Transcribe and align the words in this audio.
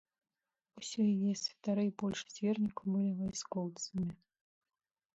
Усё 0.81 0.99
яе 1.15 1.33
святары 1.41 1.83
і 1.89 1.93
большасць 2.01 2.41
вернікаў 2.49 2.85
былі 2.97 3.11
вайскоўцамі. 3.23 4.13